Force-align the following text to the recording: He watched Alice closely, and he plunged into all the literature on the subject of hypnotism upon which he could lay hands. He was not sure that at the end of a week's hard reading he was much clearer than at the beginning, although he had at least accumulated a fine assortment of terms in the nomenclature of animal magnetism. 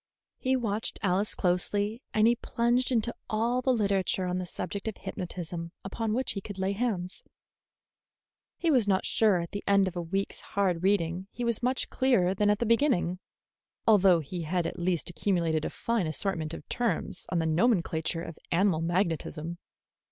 He 0.39 0.55
watched 0.55 0.97
Alice 1.03 1.35
closely, 1.35 2.01
and 2.11 2.25
he 2.25 2.35
plunged 2.35 2.91
into 2.91 3.13
all 3.29 3.61
the 3.61 3.71
literature 3.71 4.25
on 4.25 4.39
the 4.39 4.47
subject 4.47 4.87
of 4.87 4.97
hypnotism 4.97 5.73
upon 5.85 6.15
which 6.15 6.31
he 6.31 6.41
could 6.41 6.57
lay 6.57 6.71
hands. 6.71 7.23
He 8.57 8.71
was 8.71 8.87
not 8.87 9.05
sure 9.05 9.41
that 9.41 9.43
at 9.43 9.51
the 9.51 9.63
end 9.67 9.87
of 9.87 9.95
a 9.95 10.01
week's 10.01 10.41
hard 10.41 10.81
reading 10.81 11.27
he 11.31 11.43
was 11.43 11.61
much 11.61 11.91
clearer 11.91 12.33
than 12.33 12.49
at 12.49 12.57
the 12.57 12.65
beginning, 12.65 13.19
although 13.85 14.21
he 14.21 14.41
had 14.41 14.65
at 14.65 14.79
least 14.79 15.11
accumulated 15.11 15.65
a 15.65 15.69
fine 15.69 16.07
assortment 16.07 16.55
of 16.55 16.67
terms 16.67 17.27
in 17.31 17.37
the 17.37 17.45
nomenclature 17.45 18.23
of 18.23 18.39
animal 18.51 18.81
magnetism. 18.81 19.59